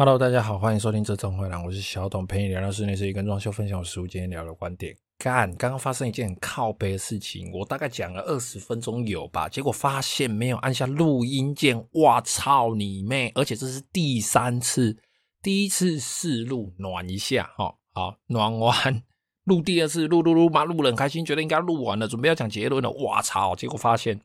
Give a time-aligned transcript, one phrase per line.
[0.00, 4.96] Hello，大家好，欢迎收听这种会栏，我是小董，陪你聊聊室内设计跟装修，分享我实务今天聊的观点。
[5.18, 13.32] 干，刚刚发生一件很靠北的事情，我大概讲了二十分钟有吧，结果发现没有按下录音键，哇操你妹！
[13.34, 14.96] 而且这是第三次，
[15.42, 19.02] 第一次试录暖一下，哈，好，暖完
[19.42, 23.56] 录第二次，录录录嘛，录得很开心，觉得应该录完了，准备要讲结论了，哇操！
[23.56, 24.20] 结果发现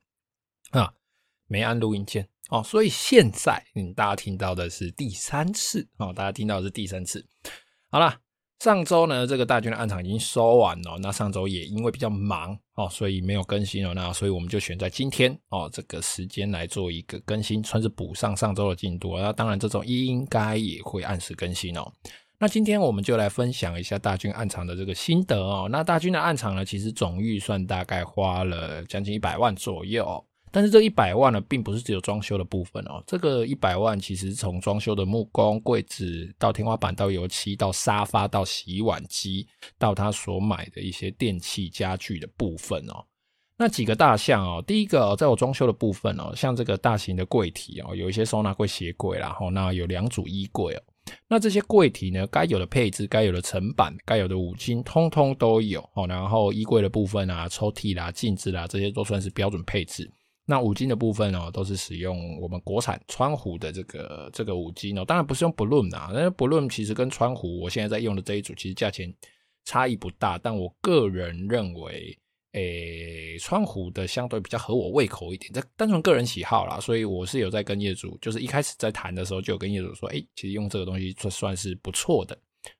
[0.70, 0.94] 啊，
[1.48, 2.28] 没按录音键。
[2.54, 7.26] 哦，所以现在嗯，大家听到的是第三次哦，大家听到的是第三次。
[7.90, 8.16] 好了，
[8.60, 13.96] 上周呢，这个大军的暗场已经收完了，那上周也因为比较忙哦，所以没有更新了。
[13.96, 19.18] 那所以我们就选在今天哦，这个时间来做一个更新，算是补上上周的进度。
[19.18, 21.91] 那当然，这种应该也会按时更新哦。
[22.38, 25.68] 那今天我们就来分享一下大军暗场的这个心得哦。
[25.72, 30.24] 那大军的暗场呢，其实总预算大概花了将近一百万左右。
[30.53, 33.03] 但是这一百万呢，并不是只有装修的部分哦。
[33.07, 39.48] 这个一百万其实从装修的木工、柜子到天花板、到油漆、到沙发、到洗碗机，
[39.79, 43.04] 到他所买的一些电器家具的部分哦。
[43.57, 50.82] 那几个大项哦，第一个，在我装修的部分哦，像这个大型的柜体哦，有一些收纳柜、鞋柜啦，然后那有两组衣柜哦。
[51.27, 56.05] 那这些柜体呢，该有的配置、该有的层板、该有的五金，通通都有哦。
[56.07, 60.10] 然后衣柜的部分啊，抽屉啦、镜子啦，这些都算是标准配置。
[60.46, 69.13] 那五金的部分哦，都是使用我们国产川湖的这个这个五金哦，当然不是用 Bloom 啊，那 Bloom 其实跟川湖我现在在用的这一组其实价钱
[69.63, 72.19] 差异不大，但我个人认为，
[72.52, 82.38] 诶，川湖的相对比较合我胃口一点，这单纯个人喜好啦，所以我是有在跟业主，就是一开始在谈的时候就有跟业主说，诶，其实用这个东西算算是不错的，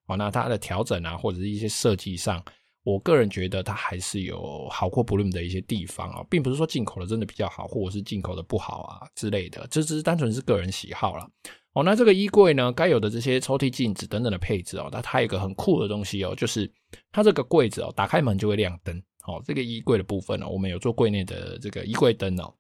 [0.08, 2.44] 哦，那它的调整啊，或者是一些设计上。
[2.84, 11.28] 我个人觉得它还是有好过 Blum 的一些地方啊，并不是说进口的真的比较好，或者是进口的不好啊之类的，这只是单纯是个人喜好啦。
[11.74, 16.72] 哦，那这个衣柜呢，该有的这些抽屉、镜子等等的配置哦，那它有一个很酷的东西哦，就是
[17.12, 19.02] 它这个柜子哦，打开门就会亮灯。
[19.26, 22.54] 哦，这个衣柜的部分呢，我们有做柜内的这个衣柜灯哦。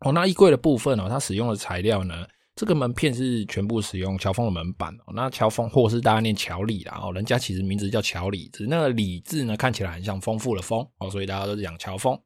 [0.00, 2.26] 哦，那衣柜的部分哦，它使用的材料呢？
[2.56, 12.16] 这个门片是全部使用乔峰的门板哦，那乔峰或是大家念乔里啦哦，人家其实名字叫乔里，只那个里字呢看起来很像丰富的丰哦，所以大家都是讲乔峰。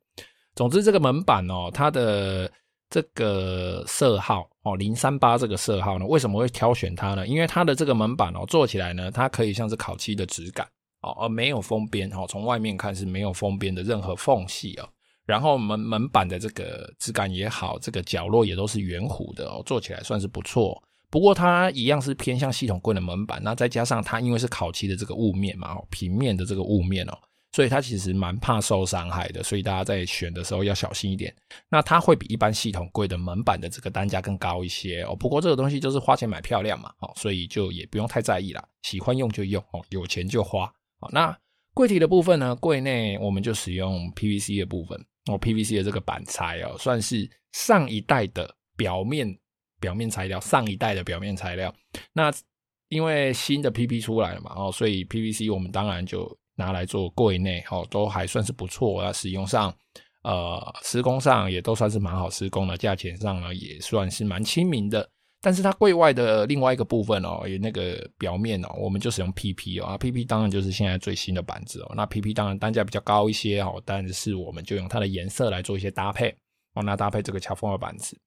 [0.54, 2.50] 总之这个门板哦，它的
[2.90, 7.26] 这个色号哦零三八这个色号呢，为什么会挑选它呢？
[7.26, 10.66] 因为它的这个门板哦做起来呢，它可以像是烤漆的质感
[11.00, 14.88] 哦，而没有封边哦，从外面看是没有封边的任何缝隙哦。
[15.28, 20.82] 然后门门板的这个质感也好，这个角落也都是圆弧的哦，做起来算是不错。
[21.10, 27.12] 不过它一样是偏向系统柜的门板，那再加上它因为是烤漆的这个雾面嘛，平面的这个雾面哦，
[27.52, 31.34] 所以它其实蛮怕受伤害的，所以大家在选的时候要小心一点。
[31.68, 35.14] 那它会比一般系统柜的门板的这个单价更高一些哦。
[35.14, 40.66] 不过这个东西就是花钱买漂亮嘛，哦，所以就也不用太在意啦，喜欢用就用哦，有钱就花。
[41.00, 41.36] 好，那
[41.74, 44.98] 柜体的部分呢，柜内我们就使用 PVC 的部分。
[45.28, 49.38] 哦，PVC 的这个板材哦，算是上一代的表面
[49.80, 51.74] 表面材料，上一代的表面材料。
[52.12, 52.32] 那
[52.88, 59.02] 因为新的 PP 出来了嘛，哦，所以 PVC 我们当然就拿来做柜内，哦，都还算是不错。
[59.02, 59.74] 那使用上，
[60.22, 65.08] 呃，施工上也都算是蛮好施工的，价钱上呢也算是蛮亲民的。
[65.40, 71.92] 但是它柜外的另外一个部分哦，有那个表面哦，我们就使用 PP 哦，啊，PP 当然就是现在最新的板子哦。
[71.94, 76.34] 那 PP 当然单价比较高一些哦，但是我们就用它的颜色来做一些搭配
[76.74, 78.18] 哦，那搭配这个乔峰的板子。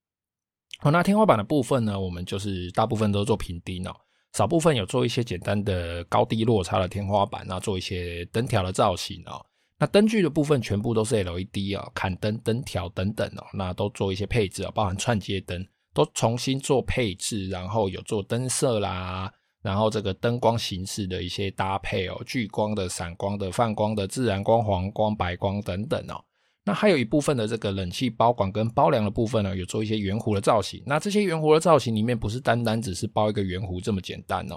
[0.79, 3.93] 好，那天花板的部分呢，我们就是大部分都做平钉哦，
[4.31, 9.45] 少部分有做一些简单的高低落差的天花板，那做一些灯条的造型哦。
[9.77, 15.67] 那灯具的部分全部都是 LED 哦，砍灯、灯条等等哦，那都做一些配置哦，包含串接灯。
[15.93, 19.31] 都重新做配置，然后有做灯色啦，
[19.61, 26.23] 然后这个灯光形式的一些搭配哦，聚光的、闪光的、泛光的、自然光、黄光、白光等等哦。
[26.63, 30.81] 那还有一部分的这个冷气包管跟包梁的部分呢，有做一些圆弧的造型。
[30.85, 34.55] 那这些圆弧的造型里面，不是单单只是包一个圆弧这么简单哦，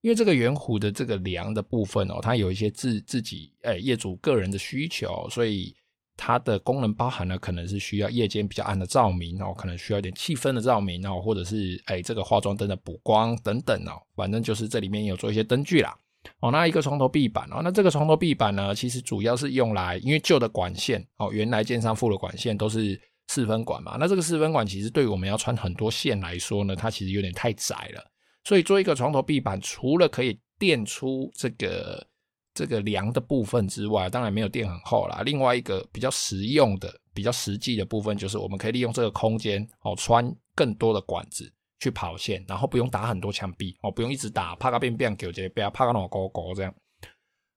[0.00, 5.74] 因为这个圆弧的这个梁的部分哦，它有一些自自己诶业主个人的需求，所以。
[6.16, 15.92] 它的功能包含了可能是需要夜间比较暗的照明哦，可能需要一点气氛的照明哦，或者是哎这个化妆灯的补光等等哦，反正就是这里面有做一些灯具啦
[16.40, 16.50] 哦。
[16.50, 28.04] 那一个床头壁板哦，那这个床头壁板呢，其实主要是用来因为旧的管线哦，原来建商附的管线都是四分管嘛，那这个四分管其实对我们要穿很多线来说呢，它其实有点太窄了，
[28.44, 32.06] 所以做一个床头壁板，除了可以垫出这个。
[32.54, 35.22] 这个梁的部分之外，当然没有垫很厚啦。
[35.24, 46.72] 另外一个比较实用的、比较实际的部分，就是我们可以利用这个空间哦，穿更多的管子去跑线，然后不用打很多墙壁哦，不用一直打，啪个变变九节，不要啪个那勾勾这样。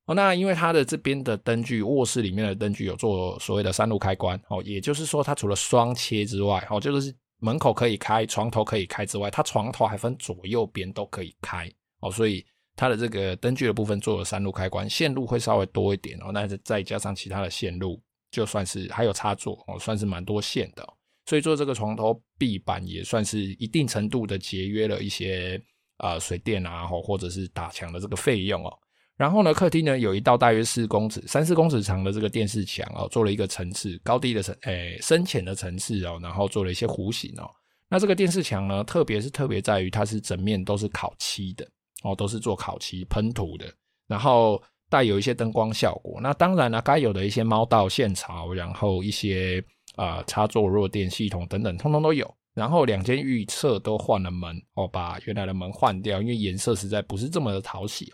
[0.06, 11.70] 哦，那因为它的这边的灯具，卧室里面的灯具有做所谓的三路开关哦，也就是说它除了双切之外，哦，就是门口可以开，床头可以开之外，它床头还分左右边都可以开
[12.00, 12.44] 哦，所以
[12.78, 20.88] 它的这个灯具的部分做了三路开关，线路会稍微多一点哦，那再加上其他的线路，就算是还有插座哦，算是蛮多线的，
[21.26, 25.60] 所以做这个床头壁板也算是一定程度的节约了一些、
[25.98, 28.72] 呃、水电啊，或者是打墙的这个费用哦。
[29.18, 37.50] 然后呢，客厅呢有一道大约四公尺、三四公尺长的这个电视墙哦，做了一个层次高低的层，诶，深浅的层次哦，然后做了一些弧形哦。
[37.90, 41.68] 那这个电视墙呢，特别是特别在于它是整面都是烤漆的
[42.04, 43.66] 哦，都是做烤漆喷涂的，
[44.08, 46.20] 然后带有一些灯光效果。
[46.22, 49.64] 那当然了，该有的一些猫道线槽，然后一些
[49.96, 52.32] 啊、呃、插座弱电系统等等，通通都有。
[52.54, 58.12] 然后两间浴室都换了门哦，把原来的门换掉，因为颜色实在不是这么的讨喜。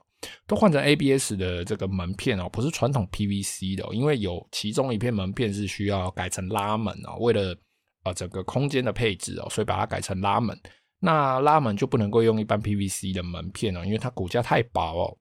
[0.47, 7.55] 都换成 ABS 的这个门片哦，不是传统 PVC 的哦，因为有其中一片门片是需要改成拉门哦，为了
[8.03, 10.57] 呃整个空间的配置哦，所以把它改成拉门。
[11.05, 15.17] 那拉门就不能够用一般 PVC 的门片哦，因为它骨架太薄哦，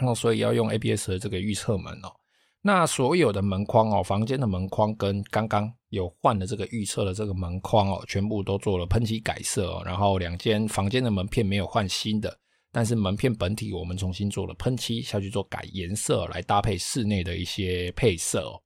[0.00, 2.08] 那所以要用 ABS 的这个预测门哦。
[2.62, 12.38] 那所有的门框哦，房间的门框跟刚刚有换的这个预测的这个门框哦，全部都做了喷漆改色哦，然后两间房间的门片没有换新的。
[12.70, 18.62] 但是门片本体我们重新做了喷漆下去做改颜色，来搭配室内的一些配色哦。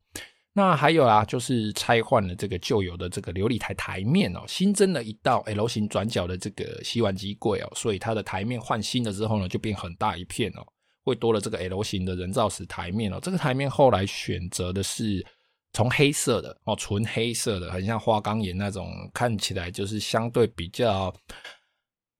[0.52, 10.67] 那还有啊，就是拆换了这个旧有的这个琉璃台台面哦，新增了一道 L 型转角的这个洗碗机柜哦，所以它的台面换新了之后呢，就变很大一片哦，
[11.05, 13.19] 会多了这个 L 型的人造石台面哦。
[13.23, 15.25] 这个台面后来选择的是
[15.73, 21.14] 从黑色的哦，纯黑色的，很像花岗岩那种，看起来就是相对比较。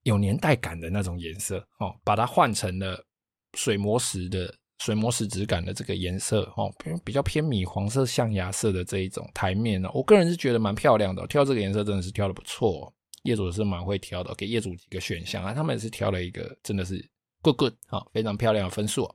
[0.05, 2.99] 有年代感的那种颜色哦，把它换成了
[3.53, 4.51] 水磨石的
[4.81, 6.73] 水磨石质感的这个颜色哦，
[7.05, 12.93] 比较偏米黄色、象牙色的这一种台面呢，我个人是觉得蛮漂亮的，挑这个颜色真的是挑的不错，
[13.25, 16.95] 业主是蛮会挑的，给业主几个选项啊，他们也是挑了一个真的是
[17.43, 19.15] good good 啊，非常漂亮的分数哦。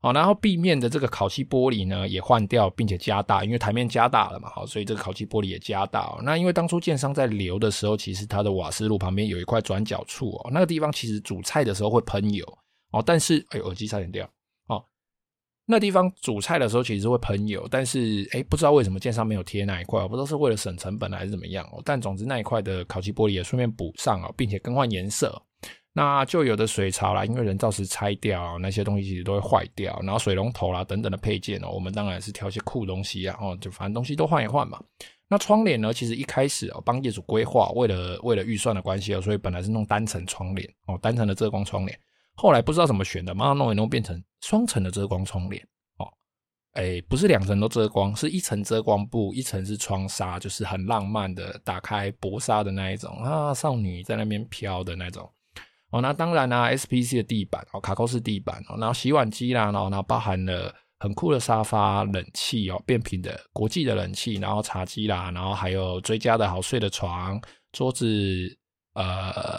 [0.00, 6.20] 好，然后壁面的这个烤漆玻璃呢也换掉，并且加大，因为台面加大了嘛，好，所以这个烤漆玻璃也加大哦。
[6.22, 12.46] 那因为当初建商在留的时候，其实它的瓦斯炉旁边有一块转角处哦，那个地方其实煮菜的时候会喷油
[12.92, 14.26] 哦，但是哎，耳机差点掉。
[15.68, 21.82] 那地方煮菜的时候其实会喷油，但是哎，不知道为什么建商没有贴那一块，我不知道是为了省成本还是怎么样哦。
[21.84, 25.42] 但总之那一块的烤漆玻璃也顺便补上哦，并且更换颜色。
[25.92, 29.98] 那旧有的水槽啦，因为人造石拆掉，那些东西其实都会坏掉。
[30.02, 34.80] 然后水龙头啦等等的配件哦，我们当然是挑一些酷东西啊，哦，就反正东西都换一换嘛。
[35.26, 41.98] 那窗帘呢，其实一开始哦，帮业主规划，为了为了预算的关系哦，所以本来是弄单层窗帘哦，单层的遮光窗帘。
[42.36, 45.66] 后来不知道怎么选的，慢慢弄一弄变成双层的遮光窗帘
[45.98, 46.06] 哦。
[46.72, 55.32] 哎，不是两层都遮光，是一层遮光布，一层是窗纱，就是很浪漫的，打开薄纱的那一种啊，少女在那边飘的那种。
[55.90, 67.40] 哦，那当然啦、啊，SPC 的地板哦，卡扣式地板哦，然后洗碗机啦，然后然后包含了很酷的沙发、冷气哦，变频的国际的冷气，然后茶几啦，然后还有追加的好睡的床、
[67.70, 68.06] 桌子、
[68.94, 69.58] 呃，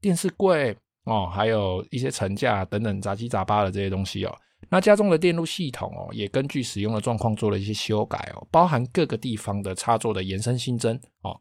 [0.00, 4.36] 电视柜哦，还有一些层架等等杂七杂八的这些东西哦。
[4.70, 11.38] 那家中的电路系统哦，也根据使用的状况做了一些修改哦，包含各个地方的插座的延伸新增哦，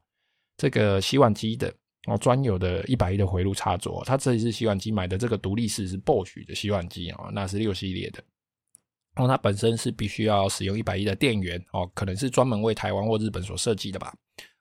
[0.57, 1.73] 这个洗碗机的。
[2.05, 8.21] 哦，专有的一百一的回路插座，它这一次洗碗机买的这个独立式是 Bosch 的洗碗机哦，那是六系列的。
[9.15, 14.13] 哦，它本身是必须要使用一百一的电源哦，可能是专门为台湾或日本所设计的吧。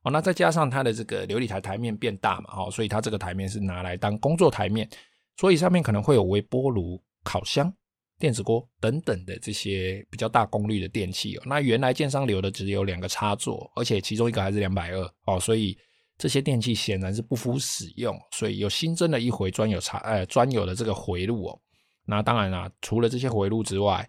[0.02, 4.88] 哦，那再加上它的这个琉璃台台面变大嘛，哦，所以它这个台面是拿来当工作台面，
[5.36, 7.72] 所以上面可能会有微波炉、烤箱、
[8.18, 11.42] 电子锅等等的这些比较大功率的电器哦。
[11.46, 15.76] 那原来建商留的只有两个插座，而且其中一个还是两百二哦，所以。
[16.18, 21.58] 这些电器显然是不敷使用，所以又新增了一回专有插呃专有的这个回路哦。
[22.04, 24.08] 那当然啦，除了这些回路之外，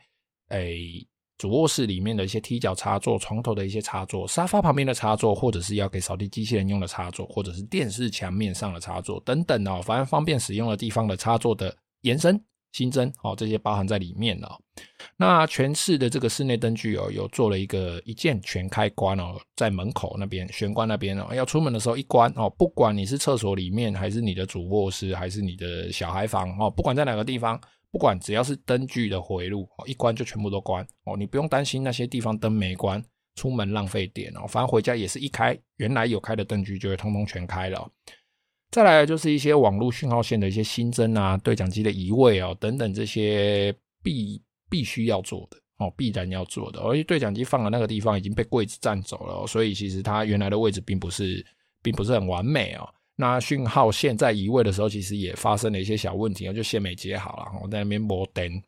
[0.50, 0.76] 哎，
[1.38, 12.42] 主卧室里面的一些踢脚插座、床头的一些插座、沙发旁边的插座，或者是要给扫地机器人用的插座，或者是电视墙面上的插座等等哦，反正方便使用的地方的插座的延伸。
[12.72, 14.60] 新增哦，这些包含在里面了。
[15.16, 27.62] 那全室的这个室内灯具哦，有做了一个一键全开关哦，在门口那边玄关那边哦，要出门的时候一关哦，不管你是厕所里面，还是你的主卧室，还是你的小孩房哦，不管在哪个地方，
[27.94, 33.00] 不管只要是灯具的回路，一关就全部都关哦，你不用担心那些地方灯没关
[33.36, 37.88] 出门浪费电哦，反正回家也是一开，原来有开的灯具就会通通全开了。
[38.72, 43.72] 再来就是一些网络讯号线的一些新增啊，对讲机的移位哦，等等这些
[44.02, 46.80] 必必须要做的哦，必然要做的。
[46.82, 51.46] 而且对讲机放的那个地方已经被柜子占走了，所以其实它原来的位置并不是
[51.84, 52.90] 并不是很完美哦。
[53.16, 58.62] 那讯号线在移位的时候，其实也发生了一些小问题，就线没接好了，我在那边摸灯，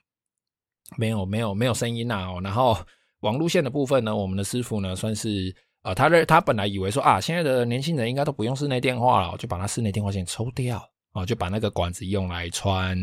[0.97, 2.77] 没有没有没有声音啊，然后。
[3.21, 12.95] 网路线的部分呢，我们的师傅呢算是呃，他的他本来以为说啊，现在的年轻人应该都不用室内电话了，就把他室内电话线抽掉啊，就把那个管子用来穿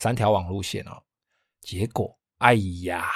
[0.00, 1.00] 三条网路线哦。
[1.62, 3.06] 结果，哎呀，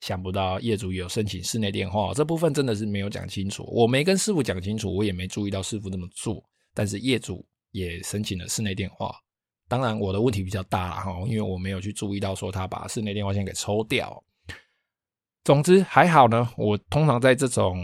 [0.00, 6.42] 想不到业主有申请室内电话，这部分真的是没有讲清楚，我没跟师傅讲清楚，我也没注意到师傅这么做，
[6.74, 9.14] 但是业主也申请了室内电话。
[9.66, 14.22] 当然，我的问题比较大了哈，因为我没有去注意到说他把室内电话线给抽掉。
[15.42, 17.78] 总之还好呢，我通常在这种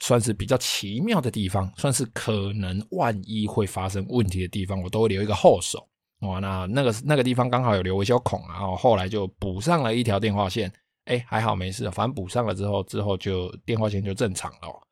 [0.00, 5.88] 算是比较奇妙的地方，算是可能万一会发生问题的地方，我都会留一个后手。
[6.20, 10.72] 哇，那那个那个地方刚好有留维修孔，然后后来就补上了一条电话线。
[11.04, 14.87] 哎，还好没事，反正补上了之后，之后就电话线就正常了。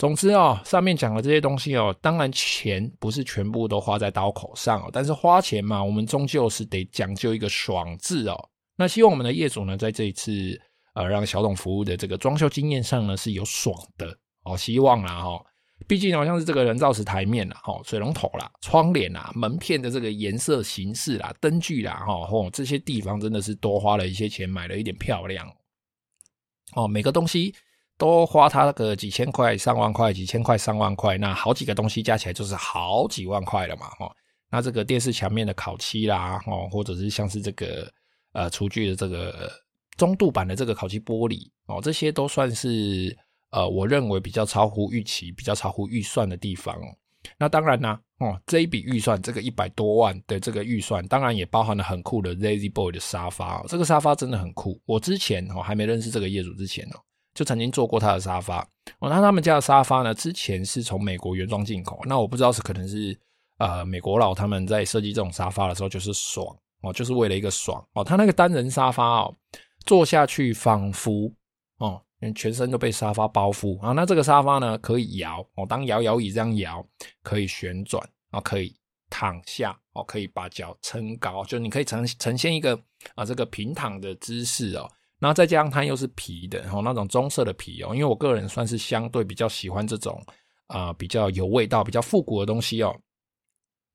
[0.00, 8.48] 总之哦，上面讲的这些东西哦，当然钱不是全部都花在刀口上哦，但是花钱嘛，我们终究是得讲究一个爽字哦。
[8.76, 10.58] 那希望我们的业主呢，在这一次。
[10.92, 15.40] 呃，让小董服务的这个装修经验上呢是有爽的哦，希望啦哈，
[15.86, 25.48] 毕竟好像是这个人造石台面啦，哈，水龙头啦、窗帘啦、门片的这个颜色形式啦、灯具啦，哈，哦，这些地方真的是多花了一些钱买了一点漂亮
[26.74, 27.54] 哦，每个东西
[28.00, 34.10] 都花他个几千块、上万块、几千块、上万块，那好几个东西加起来就是好几万块了嘛，哦，
[34.50, 37.88] 那这个电视墙面的烤漆啦，哦，或者是像是这个
[38.32, 39.48] 呃厨具的这个。
[39.96, 43.14] 中度版的这个烤漆玻璃哦，这些都算是
[43.50, 46.86] 呃，我认为比较超乎预期、比较超乎预算的地方哦。
[47.36, 53.66] 那当然呢，哦，这一笔预算，这个一百多万的这个预算，当然也包含了很酷的 Lazy Boy 的沙发哦。
[53.68, 56.96] 这个沙发真的很酷，我之前哦还没认识这个业主之前哦，
[57.40, 58.60] 就曾经坐过他的沙发
[58.98, 59.08] 哦。
[59.08, 63.18] 那他们家的沙发呢，之前是从美国原装进口，那我不知道是可能是
[63.56, 68.04] 呃美国佬他们在设计这种沙发的时候就是爽哦，就是为了一个爽哦。
[68.04, 69.34] 他那个单人沙发哦。
[69.86, 71.32] 坐下去仿佛
[71.78, 72.02] 哦，
[72.36, 73.92] 全身都被沙发包覆啊。
[73.92, 76.86] 那这个沙发呢，可以摇哦，当摇摇椅这样摇，
[77.22, 78.76] 可以旋转啊，可以
[79.08, 82.78] 躺下哦，可以把脚撑高，就你可以呈呈现一个
[83.14, 84.86] 啊这个平躺的姿势哦。
[85.20, 90.20] 然后再加上它又是皮的然哦，那种棕色的皮哦，因为我个人算是相对比较喜欢这种
[90.66, 92.92] 啊比较有味道、比较复古的东西哦。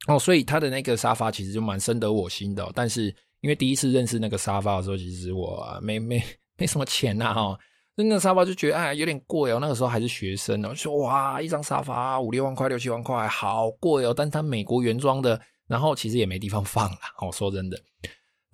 [0.08, 3.14] 哦，所以它的那个沙发其实就蛮深得我心的，但是。
[3.42, 6.20] 因为第一次认识那个沙发的时候，其实我没没
[6.58, 7.56] 没什么钱呐哈，
[7.94, 9.60] 那个沙发就觉得哎有点贵哦。
[9.62, 14.12] 那个时候还是学生哦，就说哇一张沙发五六万块六七万块好贵哦。
[14.12, 16.98] 但是它美国原装的，然后其实也没地方放啦。
[17.20, 17.80] 哦，说真的。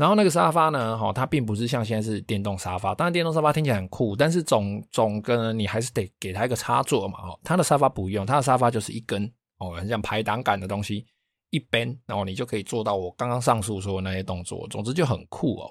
[0.02, 7.20] 然后那个沙发呢，哈，它并不是像现在是电动沙发，当然电动沙发听起来很酷，但是总总跟你还是得给它一个插座嘛。
[7.20, 11.06] 哦，它的沙发不用，它的沙发就是一根哦，很像排挡杆的东西。
[11.52, 15.70] 一边，然后你就可以做到我刚刚上述说的那些动作，总之就很酷哦。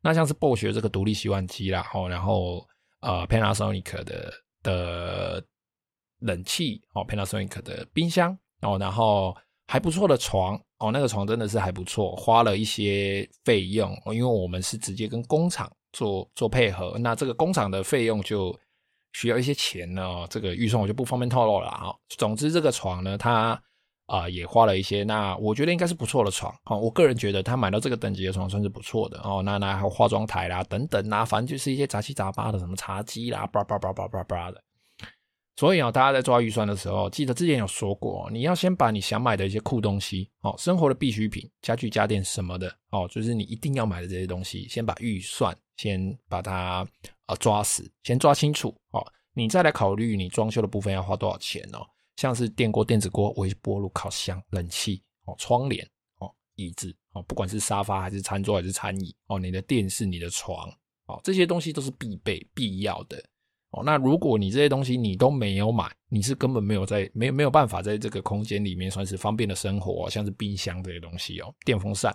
[0.00, 2.66] 那像是暴雪这个独立洗碗机啦，然后
[3.00, 5.44] 呃 Panasonic 的的
[6.20, 18.56] 冷气哦，Panasonic 的冰箱哦，然后还不错的床哦，那个床真的是还不错，花了一些费用，因为我们是直接跟工厂做做配合，那这个工厂的费用就
[19.12, 21.94] 需要一些钱呢，这个预算我就不方便透露了啊。
[22.16, 23.60] 总之这个床呢，它。
[24.08, 29.42] 啊、也花了一些，那我觉得应该是不错的床，哦，我个人觉得他买到这个等级的床算是不错的哦。
[29.44, 34.62] 那那还有化妆台啦，等等啦，反正就是一些杂七杂八的，什么茶几啦，叭叭叭叭叭叭的。
[35.56, 46.86] 所以啊、哦，大家在抓预算的时候，记得之前有说过，你要先把你想买的一些酷东西，哦，生活的必需品、家具家电什么的，哦，就是你一定要买的这些东西，先把预算先把它
[47.26, 51.78] 呃抓死，先抓清楚，哦，你再来考虑你装修的部分要花多少钱哦。
[52.16, 55.86] 像是电锅、电子锅、微波炉、烤箱、冷气、哦，窗帘、
[56.18, 60.66] 哦，椅子、哦，不管是沙发还是餐桌还是餐椅，哦，你的电视、你的床，
[61.06, 63.22] 哦，这些东西都是必备、必要的，
[63.76, 72.14] 哦，那如果你这些东西你都没有买，你是根本没有在没没有办法在这个空间里面算是方便的生活，像是冰箱这些东西哦，电风扇，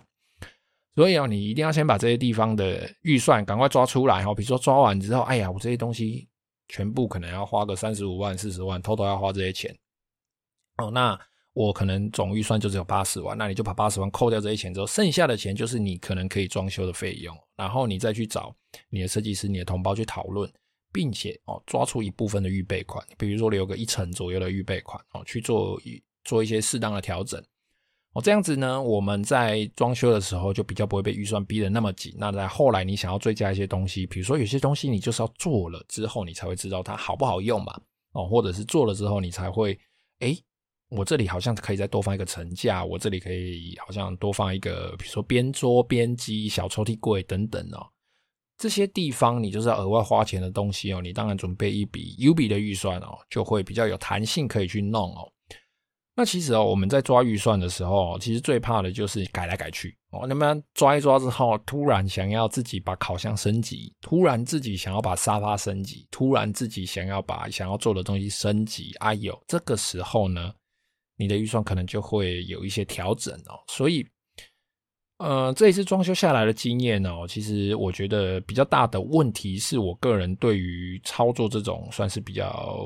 [0.96, 6.28] 所以啊，你一定要先把这些地方的预算赶快抓出来，哈，比如说抓完之后，哎呀，我这些东西
[6.66, 9.72] 全部可能要花个三十五万、四十万，偷偷要花这些钱。
[10.78, 11.16] 哦，那
[11.52, 18.52] 我可能总预算就只有八十万，那你就把八十万扣掉这些钱之后，剩下的钱就是你可能可以装修的费用，然后你再去找
[18.88, 20.50] 你的设计师、你的同胞去讨论，
[20.92, 25.80] 并且哦抓出一部分的预备款，比如说留个一成左右的预备款哦，去做
[26.24, 27.42] 做一些适当的调整
[28.12, 32.14] 哦，这样子呢，我们在装修的时候就比较不会被预算逼得那么紧。
[32.18, 37.80] 那在后来你想要追加一些东西，比如说有些东西你就是要做了之后，你才会知道它好不好用嘛
[38.12, 39.78] 哦，或者是做了之后你才会
[40.18, 40.38] 诶，
[40.90, 47.86] 我这里好像可以再多放一个层架，我这里可以好像多放一个，比如说边桌边机、小抽屉柜等等哦。
[48.62, 55.28] 这些地方你就是要额外花钱的东西哦，你当然准备一笔 U 笔的预算哦，就会比较有弹性可以去弄哦。
[56.14, 60.28] 那其实哦，我们在抓预算的时候，其实最怕的就是改来改去哦。
[60.28, 70.54] 那么抓一抓之后，突然想要自己把烤箱升级，突然自己想要把沙发升级，突然自己想要把想要做的东西升级，哎呦，这个时候呢，
[71.16, 73.58] 你的预算可能就会有一些调整哦。
[73.66, 74.06] 所以。
[75.22, 82.76] 呃，这一次装修下来的经验哦，其实我觉得比较大的问题是我个人对于操作这种算是比较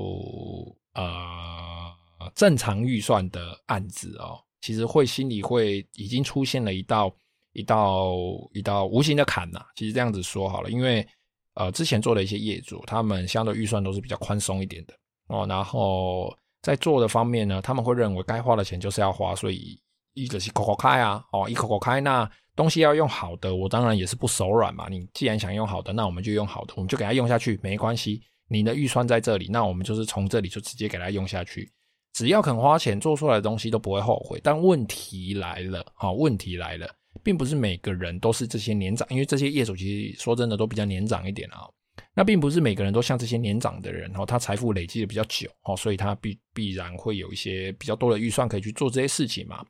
[0.92, 1.90] 呃
[2.34, 7.10] 正常预算的案子哦，其实会心里会已经出现了一道
[7.54, 8.12] 一道
[8.52, 9.64] 一道无形的坎呐。
[9.74, 11.06] 其实这样子说好了，因为
[11.54, 14.92] 呃之前做的一些业主，他们相对预算都是比较宽松一点的
[15.28, 19.80] 哦，然后在做的方面呢，他们会认为该花的钱就是要花，所以。
[20.16, 24.88] 一个是口口开啊，哦，一口口开，那东西要用好的，我当然也是不手软嘛。
[24.90, 28.22] 你既然想用好的，那我们就用好的，我们就给它用下去，没关系。
[28.48, 31.70] 你的预算在这里，那我们就是从这里就直接给它用下去。
[32.14, 34.40] 只要肯花钱做出来的东西都不会后悔。
[34.42, 36.88] 但问题来了，哈，问题来了，
[37.22, 41.68] 并不是每个人都是这些年长，因为这些业主其实说真的都比较年长一点啊。
[42.14, 49.62] 那并不是每个人都像这些年长的人，哦，他财富累积的比较久，哦，所以他必必然会有一些比较多的预算可以去做这些事情嘛。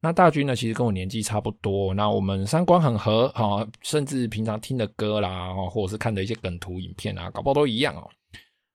[0.00, 1.92] 那大军呢，其实跟我年纪差不多。
[1.92, 8.08] 那我们三观很合，哈，甚至平常听的歌啦，或者是看的一些梗图影片啊，搞不好都一样哦。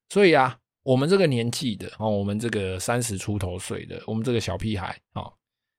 [0.10, 5.32] 所以啊，我们这个年纪的，哦，我们这个三十出头岁的，我们这个小屁孩啊，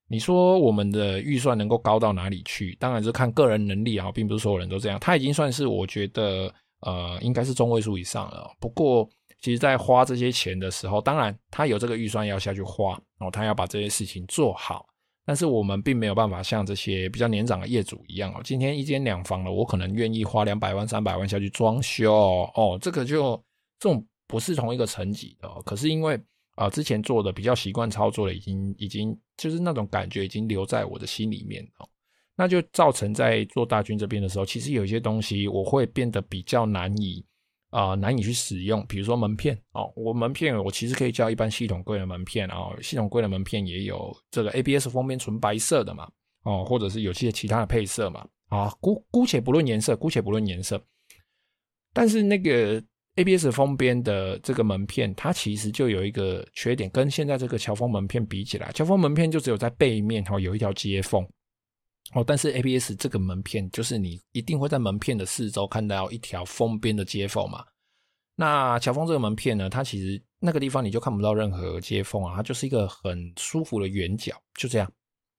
[0.08, 2.74] 你说我们的预算能够高到哪里去？
[2.80, 4.98] 当然是看个人能力啊，并不是所有人都这样。
[4.98, 8.50] 他已经算是我觉得，呃，应该是中位数以上了。
[8.58, 9.06] 不过，
[9.42, 14.86] 其实，在花这些钱的时候，当然他有这个预算要下去花，然后他要把这些事情做好。
[15.26, 22.12] 但是我们并没有办法像这些比较年长的业主一样哦，今天一间两房了，我可能愿意花两百万、三百万下去装修
[22.54, 23.42] 哦，这个就
[23.78, 25.48] 这种不是同一个层级的。
[25.64, 26.20] 可是因为
[26.56, 31.88] 啊、之前做的比较习惯操作的，已经已经就是那种感觉已经留在我的心里面哦，
[32.36, 37.24] 那就造成在做大军这边的时候，其实有一些东西我会变得比较难以。
[37.74, 46.08] 啊、难以去使用，比如说门片哦，我门片我其实可以叫一般系统柜的门片啊，系统柜的门片也有这个 ABS 封边纯白色的嘛，
[46.44, 50.80] 哦，或者是有些其他的配色嘛，啊，姑姑且不论颜色，姑且不论颜色，
[51.92, 52.80] 但是那个
[53.16, 61.26] ABS 封边的这个门片，它其实就有一个缺点，跟现在这个乔峰门片比起来，乔峰门片就只有在背面哦有一条接缝。
[62.14, 67.64] 哦，但是 ABS 这个门片，就是你一定会在门片的四周看到一条封边的接缝嘛。
[68.36, 74.90] 那乔峰这个门片呢，它其实那个地方你就看不到任何接缝啊，它就是一个很舒服的圆角，就这样。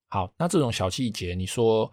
[0.08, 1.90] 好，那这种小细节，你说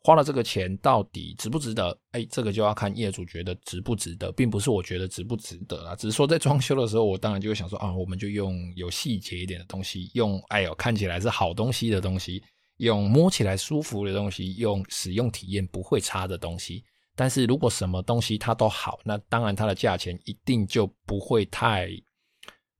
[0.00, 1.96] 花了这个钱到底值不值得？
[2.10, 5.96] 哎，这个就要看业主觉得值不值得，并不是我觉得值不值得啊。
[5.96, 12.42] 只是说在装修的时候，我当然就会想说啊，我们就用有细节一点的东西，用哎呦看起来是好东西的东西。
[12.78, 16.84] 用摸起来舒服的东西，用使用体验不会差的东西。
[17.14, 21.88] 但是如果什么东西它都好，那当然它的价钱一定就不会太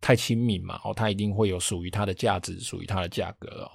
[0.01, 0.81] 太亲民嘛。
[0.85, 3.71] 哦，它一定会有属于它的价值，属于它的价格哦。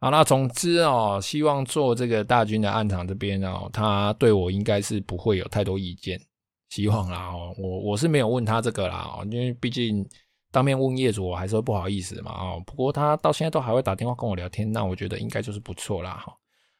[0.00, 6.20] 好，那总之哦，希望做这个大军的案场这边哦，他对我应该是不会有太多意见，
[6.70, 7.54] 希望啦哦。
[7.58, 10.08] 我我是没有问他这个啦，因为毕竟。
[10.52, 16.32] 当面问业主，我还是会不好意思嘛，哦，不过他到现在都还会打电话跟我聊天，那我觉得应该就是不错啦，哈。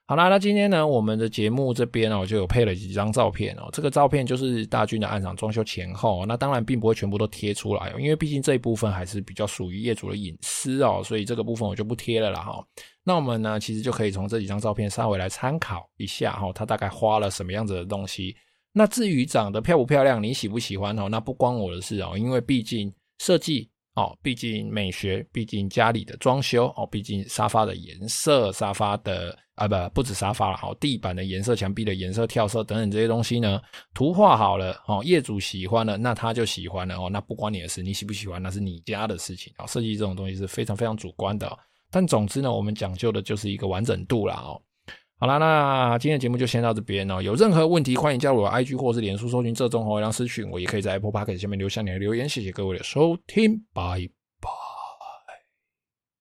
[0.04, 12.62] 好啦，那今天呢，我们的节目这边哦，就有配了几张照片哦，这个照片就是大军的案场装修前后，那当然并不会全部都贴出来，因为毕竟这一部分还是比较属于业主的隐私哦，所以这个部分我就不贴了啦，哈。
[13.04, 18.36] 那我们呢，其实就可以从这几张照片稍微来参考一下哈，他大概花了什么样子的东西。
[18.74, 22.92] 那至于长得漂不漂亮，你喜不喜欢哦，那不关我的事哦，因为毕竟。
[23.18, 33.60] 设计哦，毕竟美学，毕竟家里的装修哦，毕竟沙发的颜色，沙发的啊不不止沙发了，好地板的颜色、墙壁的颜色、跳色等等这些东西呢，
[33.92, 39.66] 图画好了哦，业主喜欢了，那他就喜欢了哦，那不关你的事，你喜不喜欢那是你家的事情啊。
[39.66, 41.58] 设计这种东西是非常非常主观的，
[41.90, 44.60] 但总之呢，我们讲究的就是一个完整度啦哦。
[45.22, 47.22] 好啦，那今天的节目就先到这边哦。
[47.22, 52.28] 有任何问题，欢迎加入我的 IG 或是脸书搜寻“这中红月亮”私讯我，也可以在 Apple Park 下面留下你的留言。
[52.28, 54.21] 谢谢各位的收听，拜。